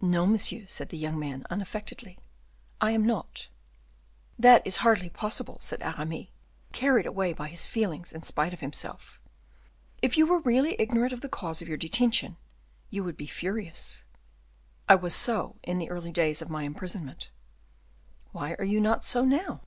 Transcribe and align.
"No, 0.00 0.24
monsieur," 0.26 0.64
said 0.66 0.88
the 0.88 0.96
young 0.96 1.18
man, 1.18 1.44
unaffectedly, 1.50 2.18
"I 2.80 2.92
am 2.92 3.04
not." 3.04 3.48
"That 4.38 4.66
is 4.66 4.76
hardly 4.76 5.10
possible," 5.10 5.58
said 5.60 5.82
Aramis, 5.82 6.28
carried 6.72 7.04
away 7.04 7.34
by 7.34 7.48
his 7.48 7.66
feelings 7.66 8.10
in 8.14 8.22
spite 8.22 8.54
of 8.54 8.60
himself; 8.60 9.20
"if 10.00 10.16
you 10.16 10.26
were 10.26 10.38
really 10.38 10.74
ignorant 10.80 11.12
of 11.12 11.20
the 11.20 11.28
cause 11.28 11.60
of 11.60 11.68
your 11.68 11.76
detention, 11.76 12.38
you 12.88 13.04
would 13.04 13.18
be 13.18 13.26
furious." 13.26 14.04
"I 14.88 14.94
was 14.94 15.14
so 15.14 15.56
during 15.62 15.76
the 15.80 15.90
early 15.90 16.12
days 16.12 16.40
of 16.40 16.48
my 16.48 16.62
imprisonment." 16.62 17.28
"Why 18.32 18.54
are 18.58 18.64
you 18.64 18.80
not 18.80 19.04
so 19.04 19.22
now?" 19.26 19.60